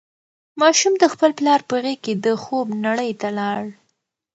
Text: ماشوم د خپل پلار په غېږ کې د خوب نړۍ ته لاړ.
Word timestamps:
ماشوم 0.61 0.93
د 0.99 1.03
خپل 1.13 1.31
پلار 1.39 1.61
په 1.69 1.75
غېږ 1.83 1.99
کې 2.05 2.13
د 2.25 2.27
خوب 2.43 2.67
نړۍ 2.85 3.11
ته 3.21 3.29
لاړ. 3.39 3.63